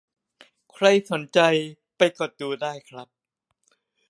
[0.73, 1.39] ใครสนใจ
[1.97, 3.07] ไปกดดูได้ครับ